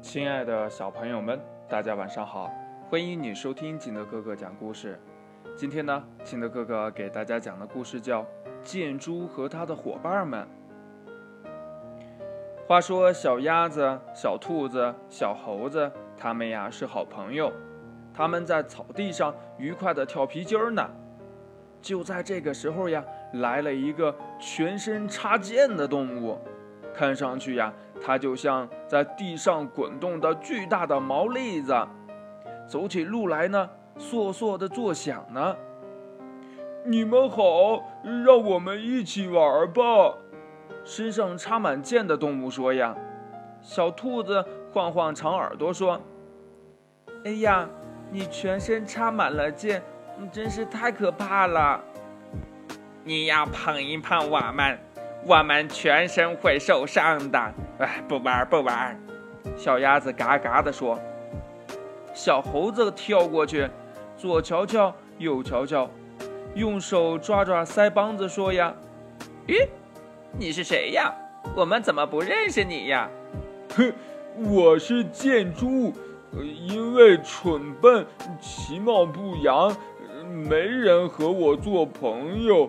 [0.00, 2.50] 亲爱的小朋友们，大家晚上好！
[2.88, 4.98] 欢迎你收听金德哥哥讲故事。
[5.56, 8.22] 今天呢，金德哥哥给大家讲的故事叫
[8.62, 10.46] 《箭猪和他的伙伴们》。
[12.66, 17.52] 话说，小鸭子、小兔子、小猴子，他们呀是好朋友，
[18.14, 20.88] 他们在草地上愉快地跳皮筋儿呢。
[21.82, 23.04] 就在这个时候呀，
[23.34, 26.38] 来了一个全身插剑的动物。
[26.94, 31.74] 看上去呀，它就像在地上滚动的巨大的毛栗子，
[32.66, 35.56] 走起路来呢，簌簌的作响呢。
[36.84, 37.82] 你们好，
[38.24, 40.14] 让我们一起玩吧。
[40.84, 42.96] 身上插满剑的动物说呀。
[43.60, 44.42] 小兔子
[44.72, 46.00] 晃晃长耳朵说
[47.26, 47.68] ：“哎呀，
[48.10, 49.82] 你全身插满了剑，
[50.32, 51.82] 真是太可怕了。
[53.02, 54.78] 你要碰一碰我们。”
[55.24, 57.38] 我们全身会受伤的，
[57.78, 58.98] 哎，不玩不玩。
[59.56, 60.98] 小鸭子嘎嘎地说。
[62.14, 63.68] 小猴子跳过去，
[64.16, 65.88] 左瞧瞧，右瞧瞧，
[66.54, 68.74] 用手抓抓腮帮子，说呀
[69.46, 69.68] ：“咦，
[70.36, 71.14] 你是谁呀？
[71.54, 73.08] 我们怎么不认识你呀？”
[73.76, 73.92] 哼，
[74.50, 75.92] 我是箭猪，
[76.32, 78.04] 因为蠢笨，
[78.40, 79.76] 其貌不扬，
[80.26, 82.66] 没人和我做朋友。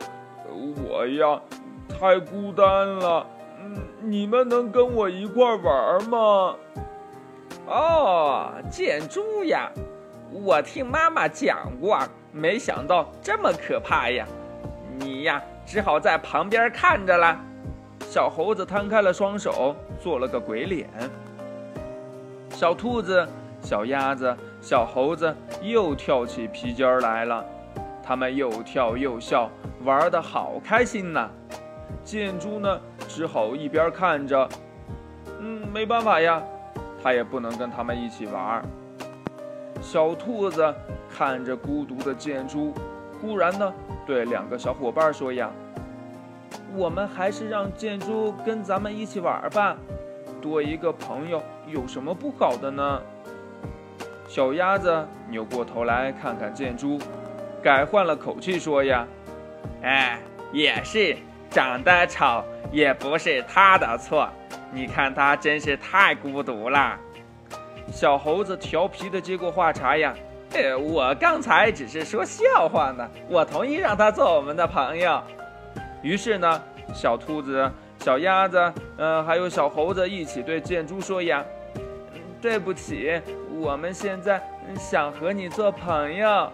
[0.84, 1.42] 我呀。
[1.90, 3.26] 太孤单了，
[3.60, 6.56] 嗯，你们能跟我一块玩吗？
[7.68, 9.70] 哦，箭猪呀，
[10.32, 12.00] 我听妈妈讲过，
[12.32, 14.26] 没想到这么可怕呀！
[14.98, 17.40] 你呀，只好在旁边看着啦。
[18.00, 20.90] 小猴子摊开了双手，做了个鬼脸。
[22.52, 23.28] 小兔子、
[23.62, 27.46] 小鸭子、小猴子又跳起皮筋儿来了，
[28.02, 29.50] 他们又跳又笑，
[29.84, 31.30] 玩的好开心呐！
[32.04, 34.50] 箭猪呢，只好一边看着，
[35.40, 36.42] 嗯，没办法呀，
[37.02, 38.64] 他也不能跟他们一起玩。
[39.82, 40.74] 小兔子
[41.10, 42.74] 看着孤独的箭猪，
[43.22, 43.74] 忽然呢，
[44.06, 45.50] 对两个小伙伴说呀
[46.76, 49.78] ：“我们还是让箭猪跟咱们一起玩吧，
[50.42, 53.02] 多一个朋友有什么不好的呢？”
[54.28, 57.00] 小鸭子扭过头来看看箭猪，
[57.64, 59.08] 改换了口气说呀
[59.82, 60.20] ：“哎，
[60.52, 61.18] 也是。”
[61.50, 64.30] 长得丑也不是他的错，
[64.72, 66.98] 你看他真是太孤独了。
[67.92, 70.14] 小猴子调皮的接过话茬呀
[70.54, 75.22] ：“呃，我刚才只是说笑话呢，我同意让他做我们的朋友。”
[76.04, 76.62] 于是呢，
[76.94, 81.44] 小兔子、小鸭子，嗯，还有小猴子一起对箭猪说呀
[82.40, 83.20] ：“对不起，
[83.60, 84.40] 我们现在
[84.78, 86.52] 想和你做朋友。”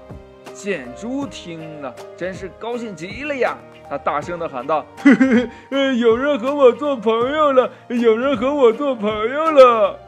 [0.53, 3.55] 箭猪听了真是高兴极了呀。
[3.87, 7.69] 他大声地喊道：“嘿嘿嘿有人和我做朋友了！
[7.89, 9.99] 有人和我做朋友了！”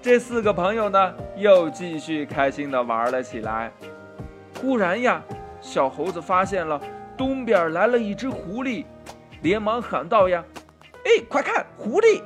[0.00, 3.72] 这四个朋友呢，又继续开心地玩了起来。
[4.60, 5.20] 忽然呀，
[5.60, 6.80] 小猴子发现了
[7.16, 8.84] 东边来了一只狐狸，
[9.42, 10.44] 连忙喊道：“呀，
[11.04, 12.22] 哎，快看，狐狸！”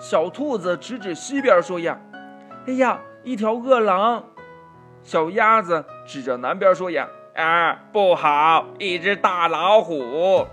[0.00, 2.00] 小兔子指指西边说：“呀，
[2.66, 4.24] 哎呀，一条饿狼！”
[5.04, 8.66] 小鸭子指着南边说：“呀。”啊，不好！
[8.80, 10.44] 一只大老虎。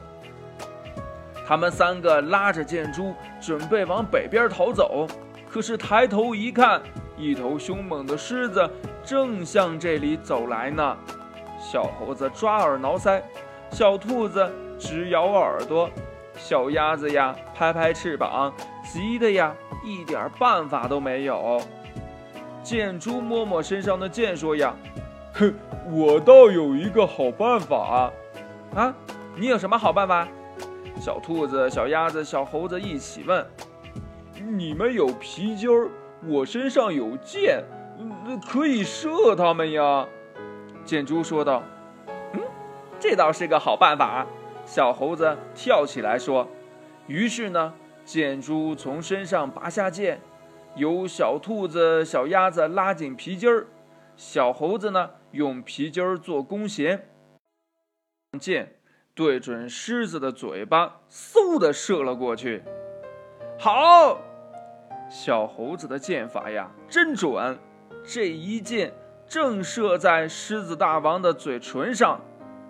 [1.48, 5.08] 他们三个拉着箭猪，准备往北边逃走。
[5.50, 6.80] 可是抬头一看，
[7.18, 8.70] 一头凶猛的狮子
[9.04, 10.96] 正向这里走来呢。
[11.60, 13.20] 小猴子抓耳挠腮，
[13.72, 15.90] 小兔子直咬耳朵，
[16.36, 18.54] 小鸭子呀拍拍翅膀，
[18.84, 19.52] 急得呀
[19.84, 21.60] 一点办法都没有。
[22.62, 24.76] 箭猪摸摸身上的箭，说呀。
[25.38, 25.54] 哼，
[25.92, 28.12] 我倒有一个好办法
[28.76, 28.94] 啊！
[29.36, 30.28] 你有什么好办法？
[31.00, 33.46] 小兔子、小鸭子、小猴子一起问。
[34.58, 35.90] 你们有皮筋儿，
[36.26, 37.64] 我身上有箭，
[38.50, 40.08] 可以射他们呀。
[40.84, 41.62] 箭猪说道。
[42.34, 42.42] 嗯，
[43.00, 44.26] 这倒是个好办法。
[44.66, 46.48] 小猴子跳起来说。
[47.06, 50.20] 于是呢，箭猪从身上拔下箭，
[50.76, 53.68] 由小兔子、小鸭子拉紧皮筋儿。
[54.16, 57.10] 小猴子呢，用皮筋儿做弓弦，
[58.40, 58.76] 箭
[59.14, 62.64] 对准狮子的嘴巴，嗖的射了过去。
[63.60, 64.20] 好，
[65.10, 67.58] 小猴子的箭法呀，真准！
[68.06, 68.94] 这一箭
[69.28, 72.22] 正射在狮子大王的嘴唇上，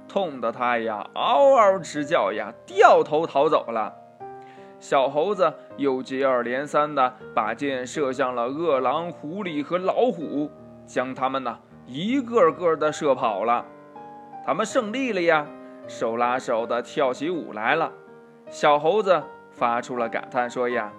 [0.07, 3.93] 痛得他呀嗷嗷直叫呀，掉头逃走了。
[4.79, 10.51] 小猴子又接二连三的把箭射向了饿狼、狐狸和老虎。
[10.85, 13.65] 将他们呢一个个的射跑了，
[14.45, 15.47] 他们胜利了呀，
[15.87, 17.91] 手拉手的跳起舞来了。
[18.49, 20.91] 小猴子发出了感叹说：“呀，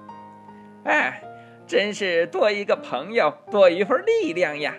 [0.85, 1.23] 哎，
[1.67, 4.75] 真是多一个朋友，多一份力量呀！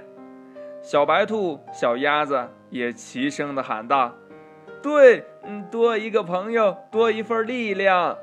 [0.81, 4.15] 小白兔、小鸭子也齐声的喊道
[4.81, 8.17] ：“对，嗯，多一个朋友，多一份力量。”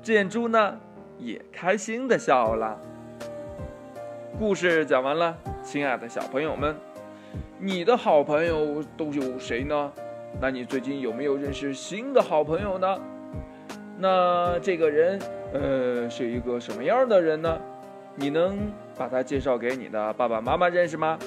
[0.00, 0.78] 箭猪呢，
[1.18, 2.80] 也开心的笑了。
[4.38, 6.74] 故事讲完了，亲爱的小朋友们，
[7.58, 9.92] 你的好朋友都有谁呢？
[10.40, 12.98] 那你最近有没有认识新的好朋友呢？
[13.98, 15.20] 那这个人，
[15.52, 17.58] 呃，是一个什么样的人呢？
[18.16, 18.58] 你能
[18.98, 21.18] 把他介绍给你的爸爸妈妈认识吗？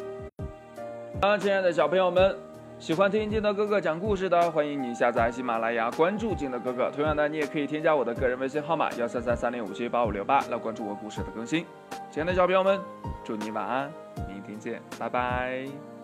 [1.22, 2.36] 啊，亲爱的小朋友们，
[2.78, 6.92] 喜欢听金德哥哥讲故事的，欢迎你下载喜马拉雅，关注金德哥哥。
[6.92, 11.66] 同样的，你也可以添加我的个人微信号码幺三三三零五七八五六八来关注我故事的更新。
[12.12, 12.80] 亲爱的小朋友们，
[13.24, 13.90] 祝你晚安，
[14.28, 15.95] 明天见，拜拜。